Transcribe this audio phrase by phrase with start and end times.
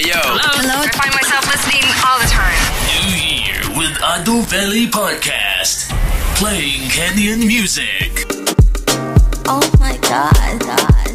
[0.00, 0.16] Hey yo.
[0.16, 0.80] Hello?
[0.80, 2.56] I find myself listening all the time.
[3.04, 5.92] New Year with Adoveli Podcast.
[6.36, 8.24] Playing Kenyan music.
[9.44, 11.06] Oh my god, god.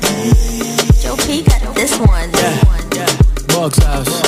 [1.02, 2.30] Joe P got this one.
[2.30, 3.48] This one.
[3.48, 4.25] Box house.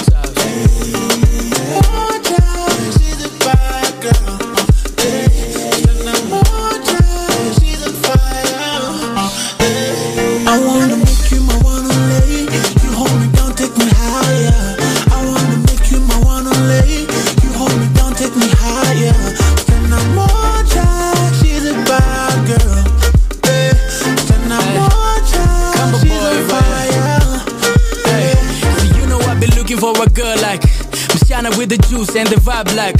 [31.77, 32.95] The juice and the vibe like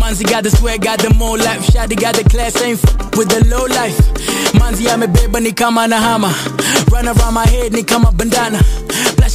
[0.00, 1.60] Manzi got the swag, got the more life.
[1.66, 3.96] Shadi got the class, ain't f- with the low life.
[4.54, 6.34] Manzi amebeba ni kama na hama
[6.90, 8.58] Run around my head ni kama bandana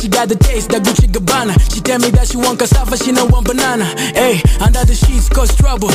[0.05, 1.57] she got the taste, that Gucci Gabbana.
[1.73, 3.85] She tell me that she want cassava, she no want banana.
[4.13, 5.89] Hey, under the sheets cause trouble.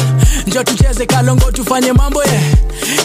[0.50, 2.42] Njoo tucheze kalongo tufanye mambo yeah.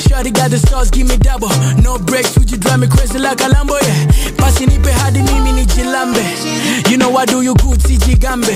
[0.10, 1.50] Shawty got the sauce, give me double.
[1.86, 4.34] No breaks, would you drive me crazy like a Lambo yeah.
[4.42, 6.26] Pasi nipe hadi mimi ni jilambe.
[6.90, 8.50] You know I do you good, sijigambe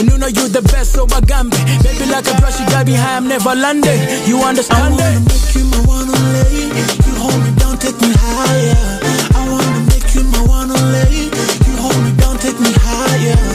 [0.00, 1.52] And you know you the best, so bagambe
[1.84, 5.20] Baby like a brush, you got me high, I'm never landing You I understand wanna
[5.20, 5.20] it?
[5.28, 6.64] make you my one and only.
[7.04, 9.23] You hold me down, take me higher.
[12.54, 13.53] Take me higher.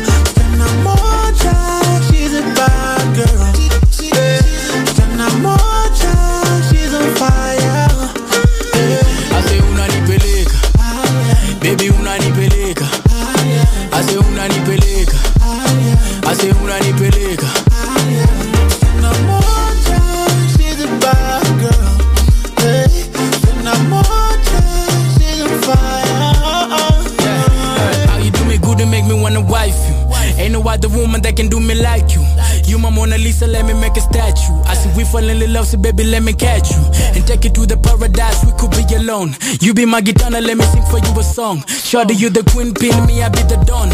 [30.69, 32.23] Other woman that can do me like you.
[32.65, 34.53] You my Mona Lisa, let me make a statue.
[34.65, 36.81] I see we falling in love, so baby, let me catch you.
[37.15, 39.35] And take you to the paradise, we could be alone.
[39.61, 41.65] You be my guitar, let me sing for you a song.
[41.67, 43.89] Shorty, you the queen pin, me, I be the dawn.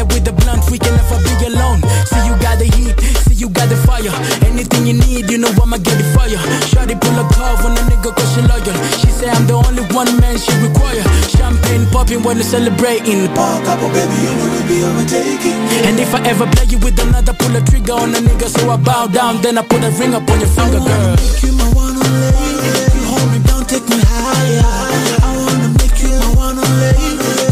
[0.00, 1.84] Light up with the blunt, we can never be alone.
[2.08, 2.96] See you got the heat,
[3.28, 4.08] see you got the fire.
[4.48, 6.40] Anything you need, you know I'ma get it for you.
[6.72, 8.72] Shorty pull a curve on a nigga cause she loyal.
[8.96, 11.04] She say I'm the only one man she require.
[11.28, 13.28] Champagne popping when they celebrating.
[13.36, 15.60] Park up, oh baby, you know we be overtaking.
[15.84, 18.72] And if I ever play you with another, pull a trigger on a nigga, so
[18.72, 21.12] I bow down, then I put a ring up on your finger, girl.
[21.12, 22.56] make you my one only.
[22.96, 24.64] You hold me down, take me higher.
[24.64, 26.88] I wanna make you my one only.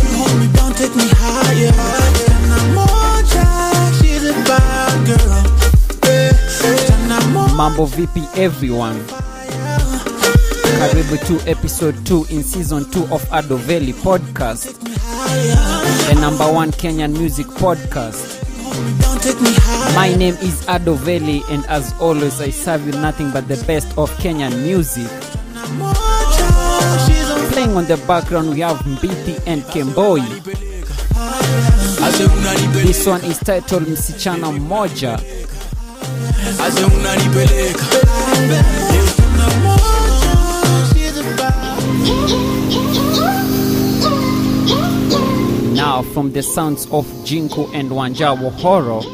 [0.01, 2.38] You hold me down, take me higher.
[7.57, 8.99] Mambo vipi everyone?
[10.79, 14.79] Karibu to episode 2 in season 2 of adoveli podcast
[16.09, 18.39] the number one kenyan music podcast.
[19.95, 24.11] My name is adoveli and as always i serve you nothing but the best of
[24.19, 25.11] kenyan music.
[27.53, 30.23] Playing on the background we have mbiti and kemboi
[32.19, 35.21] this one is titled msichana mmoja.
[45.75, 49.05] Now from the sounds of jinku and wanjawo horo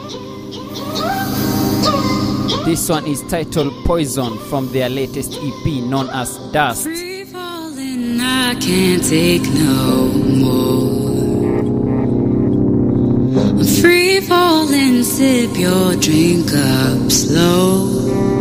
[2.64, 6.84] this one is titled poison from their latest ep known as dust.
[6.84, 11.13] Free falling, I can't take no more.
[14.34, 18.34] Free falling, sip your drink up slow.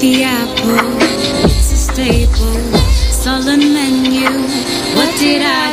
[0.00, 0.78] the apple,
[1.44, 2.54] it's a staple.
[3.10, 4.30] Solid menu,
[4.94, 5.67] what did I?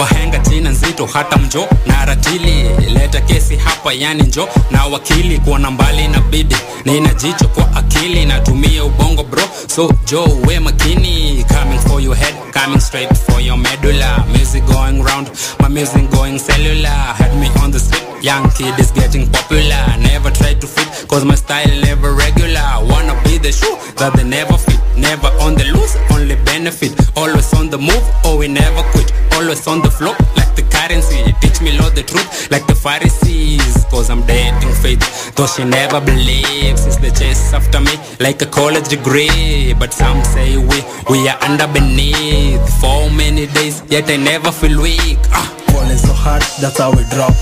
[0.00, 4.48] Wahenga jina nzito hata mjo na ratili leta kesi hapa yani njo.
[4.70, 9.42] Na wakili kuona mbali na bidi nina jicho kwa akili natumia ubongo bro.
[9.74, 14.24] So jo we makini coming for your head coming straight for your medulla.
[14.38, 15.30] Music going round
[15.60, 17.14] my music going cellular.
[17.18, 19.96] Had me on the street young kid is getting popular.
[19.98, 22.78] Never try to fit cause my style never regular.
[22.88, 26.92] Wanna be the shoe that they never fit never on the loose only benefit.
[27.16, 31.16] Always on the move or we never quit always on the flow like the currency
[31.40, 35.00] teach me lord the truth like the pharisees cause i'm dating faith
[35.34, 40.22] though she never believes it's the chase after me like a college degree but some
[40.24, 40.78] say we
[41.08, 45.48] we are under beneath for many days yet i never feel weak ah.
[45.72, 47.32] Falling so hard, that's how we drop.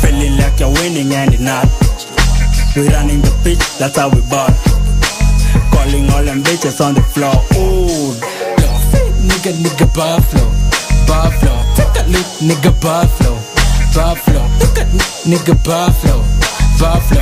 [0.00, 1.68] Feeling like you're winning and you're not.
[2.74, 4.48] We running the pitch, that's how we ball.
[5.70, 7.36] Calling all them bitches on the floor.
[7.60, 8.16] Ooh,
[9.20, 10.49] Nigga, nigga, buffalo.
[12.40, 13.38] Nigga, buffalo,
[13.92, 14.42] buffalo.
[15.26, 16.24] Nigga, buffalo,
[16.78, 17.20] buffalo.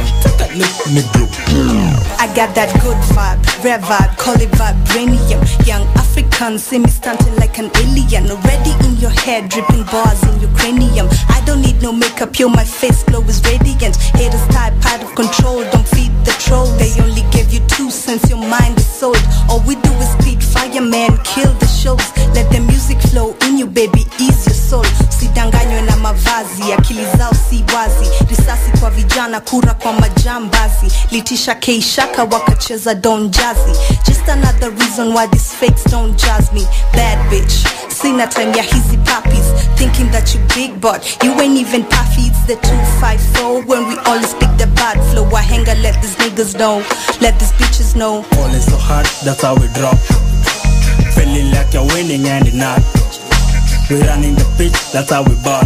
[0.87, 1.38] Nigga.
[1.63, 5.43] I got that good vibe, rare vibe, call it vibranium.
[5.67, 8.31] Young African, see me stunting like an alien.
[8.31, 11.09] Already in your head, dripping bars in your cranium.
[11.29, 13.97] I don't need no makeup, yo, my face glow is radiant.
[14.15, 16.77] Haters type, out of control, don't feed the trolls.
[16.79, 19.19] They only give you two cents, your mind is sold.
[19.49, 22.03] All we do is speed fire, man, kill the shows.
[22.35, 24.87] Let the music flow in you, baby, ease your soul.
[25.11, 28.11] Usidanganywe na mavazi, akili zao si wazi.
[28.31, 30.87] Risasi kwa vijana, kura kwa majambazi.
[31.11, 33.73] Litisha keishaka wakacheza don jazzy.
[34.07, 36.67] Just another reason why these fakes don't jazz me.
[36.93, 39.47] Bad bitch, sina time ya hizi puppies.
[39.77, 42.23] Thinking that you big but you ain't even puffy.
[42.29, 45.25] It's the 254 when we all speak the bad flow.
[45.31, 46.83] Wahenga, let these niggas know.
[47.21, 48.23] Let these bitches know.
[48.35, 49.99] falling so hard, that's how we drop.
[51.15, 52.81] Feeling like you're winning and not.
[53.91, 55.65] We running the pitch, that's how we ball.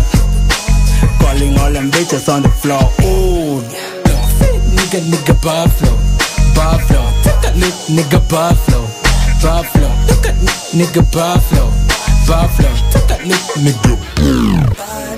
[1.19, 2.83] Calling all them bitches on the floor.
[3.03, 3.92] Ooh,
[4.93, 5.97] Nigga, nigga, buffalo,
[6.55, 7.03] buffalo.
[7.57, 8.87] Look, nigga, buffalo,
[9.41, 9.89] buffalo.
[10.07, 10.35] Look at
[10.75, 11.71] nigga, buffalo,
[12.27, 12.69] buffalo.
[12.93, 13.99] Take a nigga.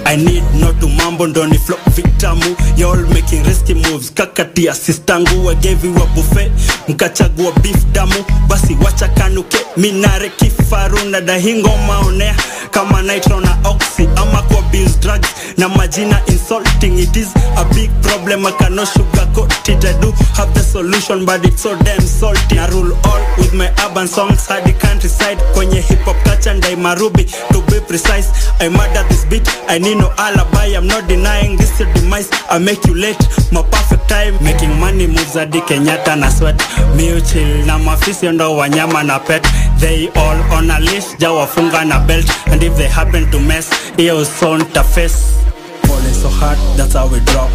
[0.07, 4.11] I need not to mambo ndo ni flow vitamu y'all making risky moves.
[4.13, 6.53] Kakati ya sistangu I gave you a buffet.
[6.89, 8.25] Mkachagua beef damu.
[8.49, 9.59] Basi wacha kanuke.
[9.77, 12.35] Minare kifaru na dahingo maonea
[12.75, 14.09] kama nitro na oxy.
[14.17, 16.99] Ama kwa bills drugs na majina insulting.
[16.99, 18.47] It is a big problem.
[18.47, 19.85] I cannot sugarcoat it.
[19.85, 22.59] I do have the solution but it's so damn salty.
[22.59, 24.47] I rule all with my urban songs.
[24.47, 28.29] Hadi countryside kwenye hip hop culture ndai marubi to be precise
[28.61, 29.49] I murder this beat.
[29.69, 30.75] I need no alibi.
[30.77, 32.29] I'm not denying this your demise.
[32.51, 33.19] I make you late.
[33.53, 34.35] My perfect time.
[34.43, 36.57] Making money moves hadi Kenyatta na sweat.
[36.97, 37.67] Miu chill.
[37.67, 39.47] Na mafisi ndo wanyama na pet
[39.81, 44.25] they all on a leash jawafunga na belt and if they happen to mess hiyo
[44.25, 47.51] son falling so hard that's how we drop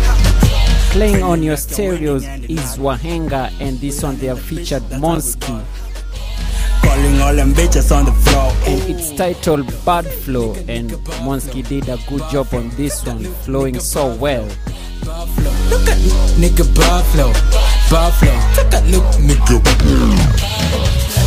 [0.91, 5.63] Playing on your stereos is Wahenga, and this one they have featured Monsky,
[6.81, 10.55] calling all them bitches on the floor and it's titled Bad Flow.
[10.67, 10.89] And
[11.21, 14.45] Monsky did a good job on this one, flowing so well.
[15.05, 15.97] Look at
[16.41, 17.31] nigga, buffalo,
[17.91, 18.33] buffalo.
[18.55, 21.18] Take a look, nigga.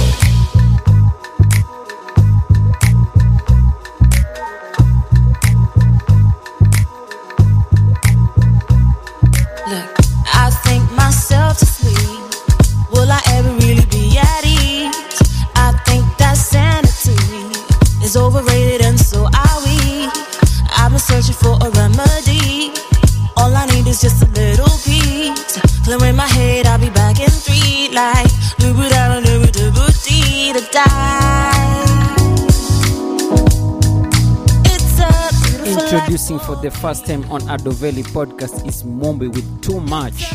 [36.62, 40.30] The first time on Adoveli podcast is Mombi with Too Much.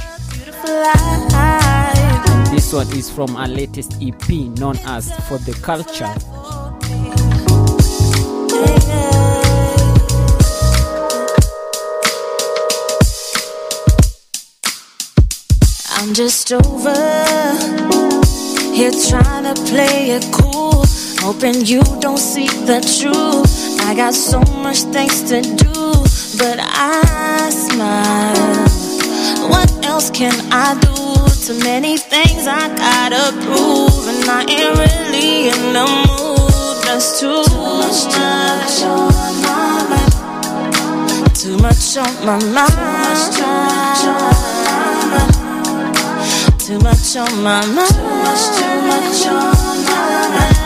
[2.52, 4.30] This one is from our latest EP
[4.60, 6.04] known as For the Culture.
[15.96, 16.94] I'm just over
[18.76, 20.84] here trying to play it cool,
[21.20, 23.80] hoping you don't see the truth.
[23.88, 25.77] I got so much things to do,
[26.38, 28.68] but I smile.
[29.50, 30.94] What else can I do?
[31.46, 36.84] Too many things I gotta prove, and I ain't really in the mood.
[36.86, 38.14] That's too, much,
[38.84, 40.14] on my mind.
[41.36, 42.78] Too much on my mind.
[46.60, 47.90] Too much on my mind.
[47.90, 50.02] Too much, too much on my
[50.36, 50.58] mind.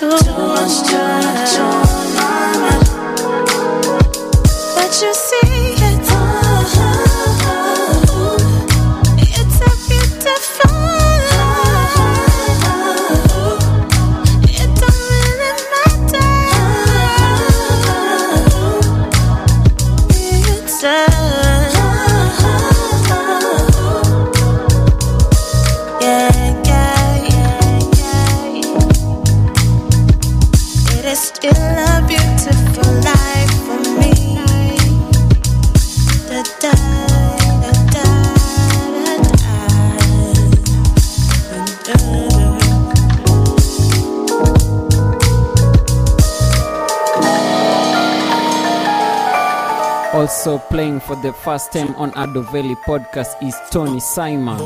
[0.00, 1.75] Too much, too much on my
[50.26, 54.58] Also playing for the first time on Adoveli podcast is Tony Simon.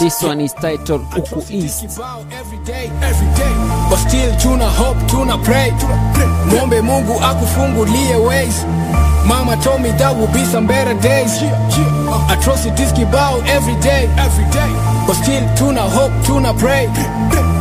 [0.00, 1.98] This one is titled Uku East.
[1.98, 5.70] But still tuna hope, tuna pray.
[6.48, 8.64] Mwombe Mungu akufungulie ways.
[9.28, 11.36] Mama told me that will be some better days.
[12.32, 14.08] Atrocities kibao every day.
[15.06, 16.88] But still tuna hope, tuna pray.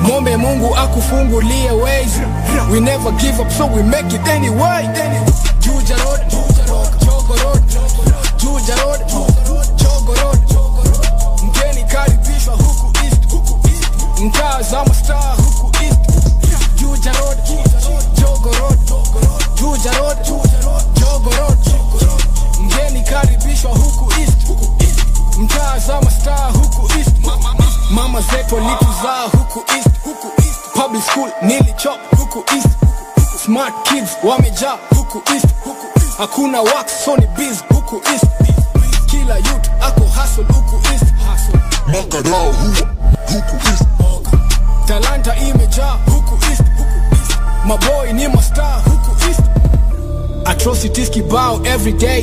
[0.04, 2.20] Mwombe Mungu akufungulie ways.
[2.72, 4.88] We never give up, so we make it anyway.
[5.60, 6.22] Juja Road,
[7.00, 7.62] Jogo Road,
[8.38, 9.02] Juja Road,
[9.78, 10.40] Jogo Road.
[11.44, 13.34] Mgeni karibishwa huku east.
[14.22, 16.00] Mtaa za mastaa huku east.
[16.76, 17.38] Juja Road,
[18.22, 18.80] Jogo Road,
[19.56, 20.18] Juja Road,
[21.00, 21.58] Jogo Road.
[22.62, 24.38] Mgeni karibishwa huku east.
[25.40, 27.12] Mtaa za mastaa huku east.
[27.92, 29.28] Mama zetu walituzaa
[31.52, 32.70] nilichop huku east.
[33.46, 35.88] Smart kids wamejaa huku east, huku.
[36.18, 38.26] Hakuna wax so ni biz huku east.
[39.06, 41.06] Kila youth ako hustle huku east.
[41.88, 42.52] Makadao
[43.34, 43.84] huku east.
[44.86, 47.38] Talanta imejaa huku east, huku east.
[47.66, 49.01] Maboy ni mastar huku.
[50.52, 52.22] Atrocities kibao every day,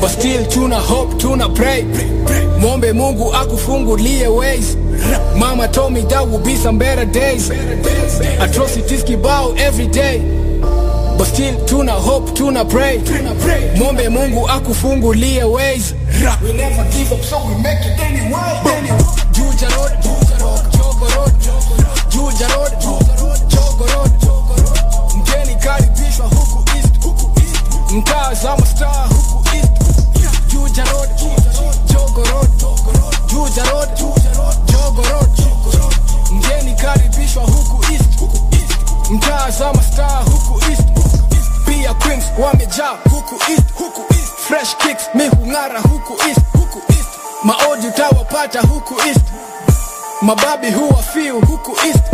[0.00, 1.82] but still tuna hope, tuna pray.
[2.58, 4.76] Mwombe Mungu akufungulie ways.
[5.36, 7.50] Mama told me that will be some better days.
[8.40, 10.18] Atrocities kibao every day,
[11.18, 12.98] but still tuna hope, tuna pray.
[13.76, 15.94] Mwombe Mungu akufungulie ways.
[16.42, 18.88] We never give up, so we make it anyway.
[19.32, 19.92] Juja Road,
[27.90, 29.44] Mtaa za mastaa huku.
[30.48, 31.10] Juja Road,
[31.92, 32.48] Jogo Road,
[33.26, 33.88] Juja Road,
[34.72, 35.30] Jogo Road.
[36.30, 38.20] Mgeni karibishwa huku east.
[39.10, 40.82] Mtaa za mastaa huku east.
[41.66, 44.32] Pia Queens wamejaa huku east, huku east.
[44.48, 47.08] Fresh kicks mi hung'ara huku east, huku east.
[47.44, 49.24] Maodi utawapata huku east.
[50.22, 52.04] Mababi huwa feel huku east.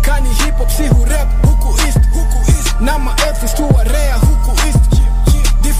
[0.00, 1.98] Kani hip hop si hurep huku east.
[2.80, 3.14] Na ma
[3.56, 4.79] tu wa rare huku east.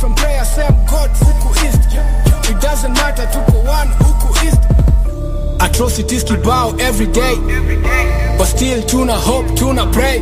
[0.00, 2.49] Different prayer same God huku east.
[2.49, 4.61] It doesn't matter tuko one huku east.
[5.61, 7.37] Atrocities kibao every day.
[8.38, 10.21] But still tuna hope, tuna pray.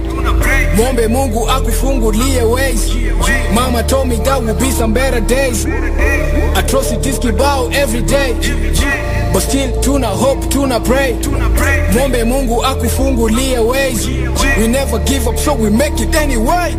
[0.77, 2.93] Mwombe Mungu akufungulie ways.
[3.55, 5.65] Mama told me that will be some better days.
[6.57, 8.33] Atrocities kibao every day.
[9.33, 11.13] But still tuna hope, tuna pray.
[11.93, 14.09] Mwombe Mungu akufungulie ways.
[14.59, 16.75] We never give up, so we make it anyway.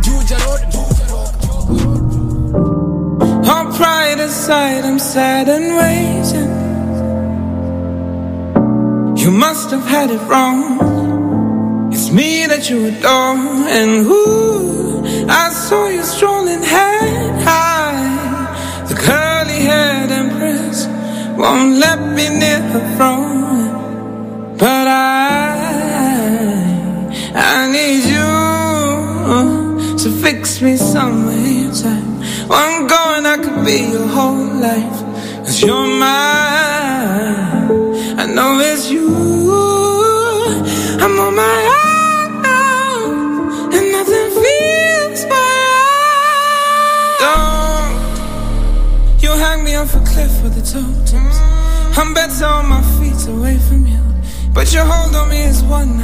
[0.00, 0.62] Juja Road,
[3.52, 6.52] All pride aside, I'm sad and waiting.
[9.22, 11.92] You must have had it wrong.
[11.92, 13.36] It's me that you adore,
[13.78, 14.24] and who
[15.28, 18.86] I saw you strolling head high.
[18.88, 20.86] The curly haired empress
[21.36, 25.52] won't let me near her throne, but I,
[27.34, 28.32] I need you
[30.02, 31.68] to fix me some way.
[31.82, 32.11] Time.
[32.54, 35.00] I'm going I could be your whole life.
[35.44, 36.10] Cause you're mine.
[38.18, 39.08] I know it's you.
[41.00, 42.98] I'm on my own now.
[43.72, 47.16] And nothing feels right.
[47.24, 51.36] Don't you hang me off a cliff with the totems.
[51.96, 54.02] I'm better on my feet away from you.
[54.52, 56.01] But your hold on me is one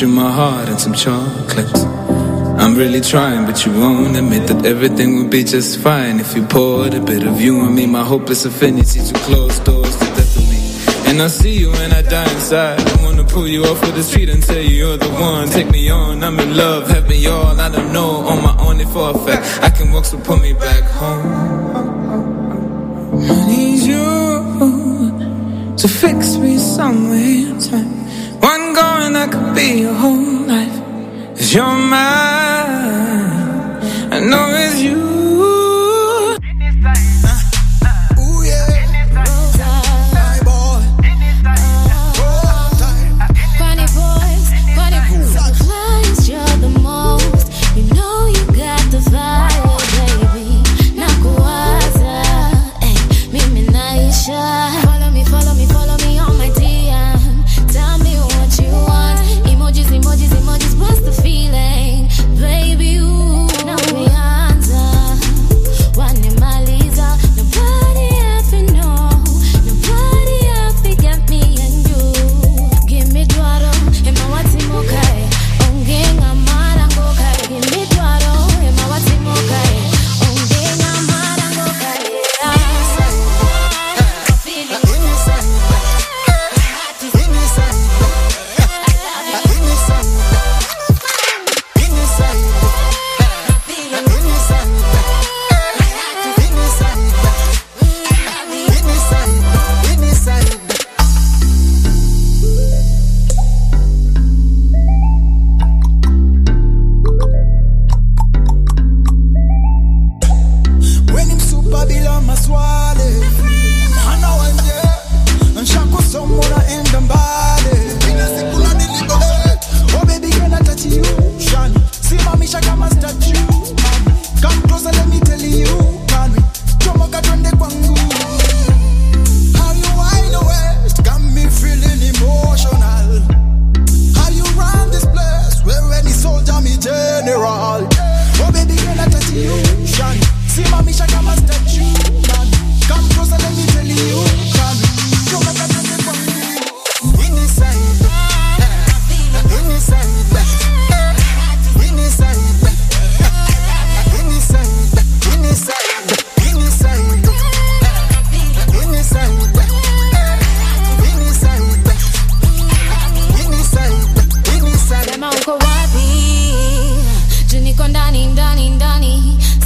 [0.00, 1.84] You my heart and some chocolates.
[2.60, 6.44] I'm really trying, but you won't admit that everything would be just fine if you
[6.44, 7.86] poured a bit of you on me.
[7.86, 11.10] My hopeless affinity to close doors to death of me.
[11.10, 12.78] And I see you when I die inside.
[12.78, 15.48] I wanna pull you off of the street and tell you you're the one.
[15.48, 17.58] Take me on, I'm in love, have me all.
[17.58, 19.62] I don't know, on my own if for a fact.
[19.62, 21.26] I can walk, so put me back home.
[23.30, 27.96] I need you to fix me somewhere in time.
[28.76, 30.78] Going, I could be your whole life.
[31.34, 32.02] Cause you're mine.
[34.12, 35.05] I know it's you.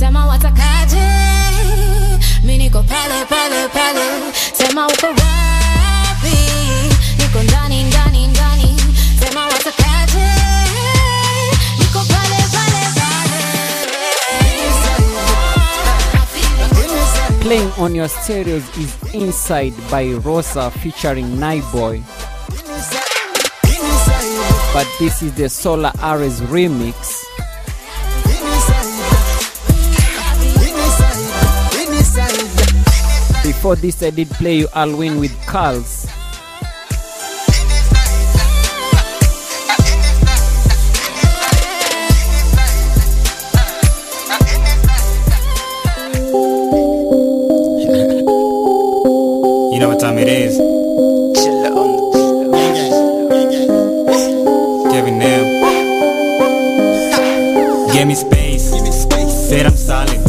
[0.01, 1.09] Sema watakaje?
[2.45, 4.07] Mi niko pale pale pale.
[4.53, 6.37] Sema uko wapi?
[7.19, 8.77] Niko ndani ndani ndani.
[9.21, 10.31] Sema watakaje?
[17.41, 22.03] Playing on your stereos is Inside by Rosa featuring Night Boy.
[24.73, 27.20] But this is the Solar Ares remix.
[33.71, 36.07] before this I did play you Alwin with Carls.
[49.73, 50.59] You know what time it is.
[54.91, 55.45] Kevin space
[57.93, 59.49] Give me space.
[59.49, 60.20] Said I'm solid.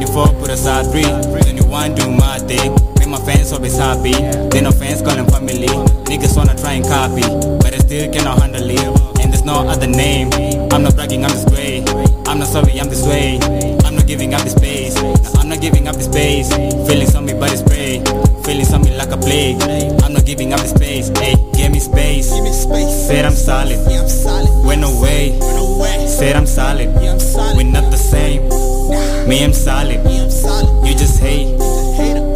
[0.00, 2.72] When you fuck with a side three, then you want do my thing.
[2.98, 4.12] Make my fans always happy.
[4.48, 5.68] Then no fans calling family.
[6.08, 7.20] Niggas wanna try and copy,
[7.60, 9.20] but I still cannot handle it.
[9.20, 10.32] And there's no other name.
[10.72, 11.84] I'm not bragging, I'm this way.
[12.24, 13.40] I'm not sorry, I'm this way.
[13.84, 14.96] I'm not giving up the space.
[15.36, 16.48] I'm not giving up the space.
[16.88, 18.29] Feelings on me, but it's great.
[18.44, 19.62] Feelings on me like a plague.
[20.02, 21.08] I'm not giving up the space.
[21.18, 22.32] Hey, give me space.
[22.32, 23.06] Give me space.
[23.06, 23.78] Said I'm solid.
[23.88, 24.66] Yeah, I'm solid.
[24.66, 25.38] Went away.
[25.38, 26.06] Went away.
[26.08, 26.88] Said I'm solid.
[27.02, 27.56] Yeah, I'm solid.
[27.56, 28.48] We're not the same.
[28.48, 29.26] Nah.
[29.26, 30.00] Me, I'm solid.
[30.04, 30.86] Yeah, I'm solid.
[30.86, 31.58] You just hate.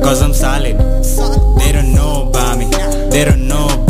[0.02, 0.76] Cause I'm solid.
[1.04, 1.40] solid.
[1.60, 2.68] They don't know about me.
[2.68, 3.08] Nah.
[3.10, 3.83] They don't know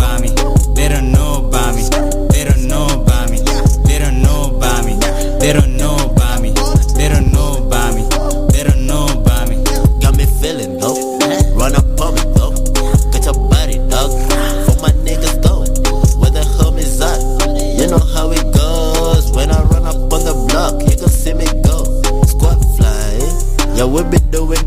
[23.84, 24.63] Know what been doing.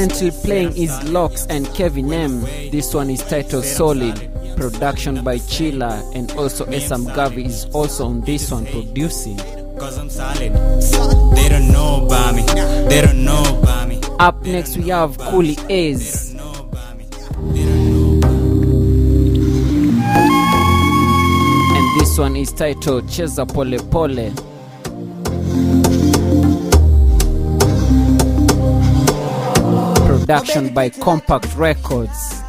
[0.00, 2.40] currently playing is Locks and Kevin M.
[2.70, 4.16] This one is titled Solid.
[4.56, 9.36] Production by Chila and also Esam Gavi is also on this one producing.
[9.78, 10.54] Cause I'm solid.
[11.36, 12.44] They don't know about me.
[12.88, 14.00] They don't know about me.
[14.18, 16.32] Up next we have Cooley A's.
[16.32, 16.40] And
[22.00, 24.49] this one is titled Chesa Pole Pole.
[30.30, 32.40] production by Compact Records.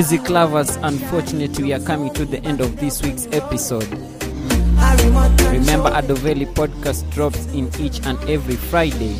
[0.00, 3.86] Music lovers, unfortunately, we are coming to the end of this week's episode.
[5.52, 9.14] Remember, Adoveli podcast drops in each and every Friday.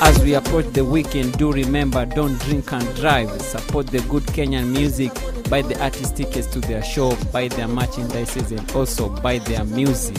[0.00, 3.28] As we approach the weekend, do remember don't drink and drive.
[3.42, 5.12] Support the good Kenyan music.
[5.50, 10.16] Buy the artist tickets to their show, buy their merchandises, and also buy their music.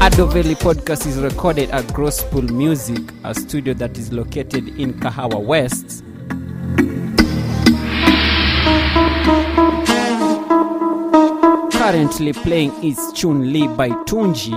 [0.00, 6.02] Adoveli podcast is recorded at Gospel Music, a studio that is located in Kahawa West.
[11.78, 14.50] Currently playing is Chun Li by Tunji.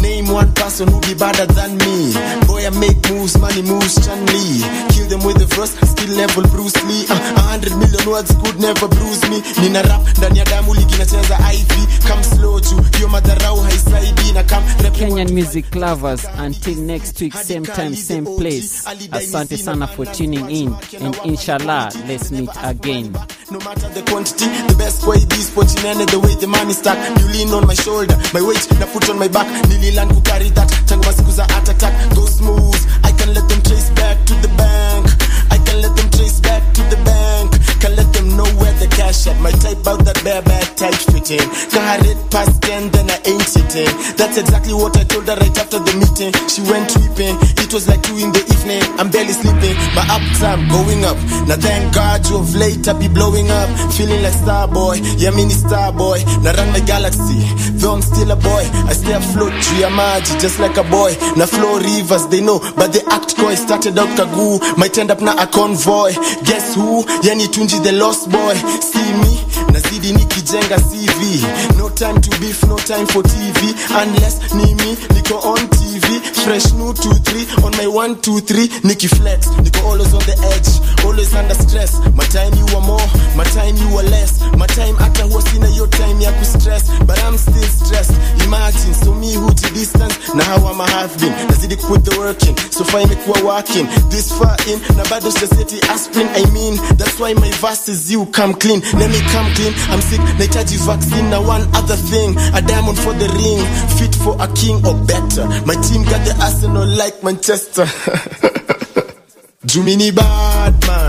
[0.00, 2.12] Name one person who be better than me.
[2.46, 4.95] Boy, I make moves, money moves, Chun Li.
[5.06, 7.06] Kill them with the first skill level Bruce Lee.
[7.08, 9.38] Uh, a hundred million words could never bruise me.
[9.62, 12.08] Nina rap ndani ya damu ligi nacheza IV.
[12.08, 17.34] Come slow juu hiyo madharau haisaidii na come rap Kenyan music lovers, until next week,
[17.34, 18.82] same time, same place.
[19.10, 23.12] Asante sana for tuning in, and inshallah, let's meet again.
[23.48, 26.98] No matter the quantity, the best way this pochinene, the way the money stack.
[27.22, 29.46] You lean on my shoulder, my weight na put on my back.
[29.70, 31.94] Nililan ku carry that, tangu masiku za heart attack.
[32.18, 35.06] Go smooth, I can let them trace back to the bank.
[35.54, 37.54] I can let them trace back to the bank.
[37.78, 39.38] Can let them know where the cash at.
[39.40, 41.42] My type out that bare bag tight fitting.
[41.70, 43.90] Got it past 10, then I ain't sitting.
[44.16, 46.32] That's exactly what I told her right after the meeting.
[46.48, 47.36] She went weeping.
[47.62, 48.82] It was like two in the evening.
[48.98, 49.76] I'm barely sleeping.
[49.94, 51.18] My up time going up.
[51.46, 53.68] Now thank God you of late I be blowing up.
[53.94, 54.98] Feeling like star boy.
[55.18, 56.22] Yeah, mini star boy.
[56.42, 57.42] Now run my galaxy.
[57.78, 58.64] Though I'm still a boy.
[58.86, 59.54] I stay afloat.
[59.62, 61.14] Tree magic just like a boy.
[61.36, 62.58] Now flow rivers they know.
[62.76, 63.54] But they act coy.
[63.54, 64.60] Started out kagoo.
[64.76, 66.12] Might end up now a convoy.
[66.44, 67.04] Guess who?
[67.26, 68.54] Yani Tunji the lost boy.
[68.82, 69.40] See me?
[69.72, 71.42] Nazidi nikijenga CV.
[71.78, 73.74] No time to beef, no time for TV.
[73.90, 76.20] Unless ni me, niko on TV.
[76.44, 78.84] Fresh new 2-3 on my 1-2-3.
[78.84, 81.04] Nikki flex, niko always on the edge.
[81.04, 81.98] Always under stress.
[82.14, 84.40] My time you are more, my time you are less.
[84.56, 86.84] My time hata huwa sina your time ya kustress.
[87.06, 88.12] But I'm still stressed.
[88.44, 88.94] Imagine,
[89.76, 90.16] distance.
[90.34, 91.32] Na how I'm a have been.
[91.48, 92.56] Nazidi put the work in.
[92.72, 93.86] So far imekuwa working.
[94.08, 96.28] This far in, na bado sijaseti aspirin.
[96.40, 98.80] I mean, that's why my verses you come clean.
[99.00, 99.72] Let me come clean.
[99.92, 101.28] I'm sick, nahitaji vaccine.
[101.30, 103.60] Now one other thing, a diamond for the ring.
[103.98, 105.44] Fit for a king or better.
[105.68, 107.86] My team got the arsenal like Manchester.
[109.66, 111.05] Jumini bad man,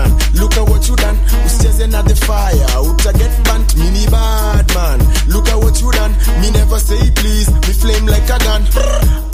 [1.78, 3.76] Usicheze na the fire, uta get burnt.
[3.76, 6.12] Mini bad man, look at what you done.
[6.40, 8.62] Me never say please, me flame like a gun.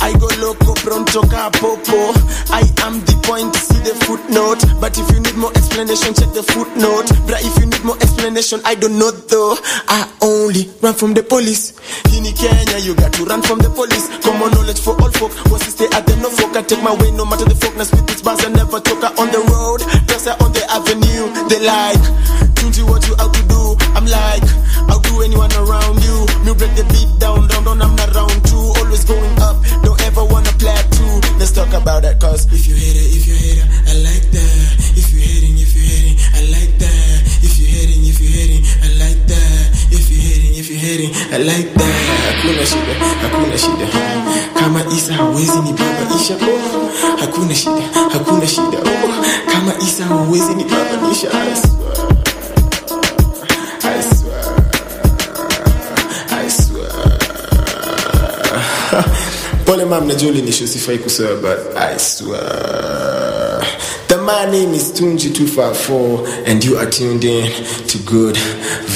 [0.01, 2.13] I go loco, pronto capopo.
[2.53, 4.61] I am the point, see the footnote.
[4.81, 7.09] But if you need more explanation, check the footnote.
[7.27, 9.57] But if you need more explanation, I don't know though.
[9.89, 11.73] I only run from the police.
[12.13, 14.09] In Kenya, you got to run from the police.
[14.21, 15.33] Common knowledge for all folk.
[15.49, 16.57] Was stay at the no folk.
[16.57, 17.75] I take my way, no matter the folk.
[17.77, 19.81] Now spit this bars, I never talk on the road.
[20.07, 21.33] Press on the avenue.
[21.49, 22.05] They like,
[22.75, 23.77] Tunji, what you out to do?
[23.95, 24.43] I'm like,
[24.91, 26.27] I'll do anyone around you.
[26.43, 27.79] Me break the beat down, down, down.
[27.83, 28.59] I'm not round two.
[28.83, 29.63] Always going up.
[29.87, 31.21] Don't ever wanna plateau.
[31.39, 34.27] Let's talk about that, cause if you hate it, if you hate it, I like
[34.35, 34.67] that.
[34.99, 37.23] If you hating, if you hating, I like that.
[37.47, 39.63] If you hating, if you hating, I like that.
[39.95, 41.95] If you hating, if you hating, I like that.
[42.27, 43.87] Hakuna shida, hakuna shida.
[44.59, 46.35] Kama Isa hawezi ni baba Isha.
[46.43, 46.91] Oh,
[47.23, 48.79] hakuna shida, hakuna shida.
[48.83, 50.65] Oh, kama Isa hawezi ni
[59.75, 63.61] Pole mam, najua ulinisho sifai kuswear, but I swear.
[64.07, 67.51] The my name is Tunji254 and you are tuned in
[67.89, 68.37] to Good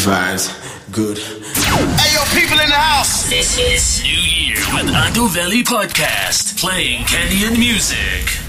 [0.04, 0.46] Vibes.
[0.92, 1.18] Good.
[1.18, 3.28] Hey, yo, people in the house.
[3.28, 8.47] This is New Year with Adoveli Podcast, playing Kenyan music.